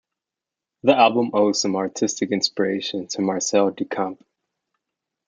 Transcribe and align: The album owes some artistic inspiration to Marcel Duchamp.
The 0.81 0.97
album 0.97 1.29
owes 1.35 1.61
some 1.61 1.75
artistic 1.75 2.31
inspiration 2.31 3.05
to 3.09 3.21
Marcel 3.21 3.69
Duchamp. 3.71 4.17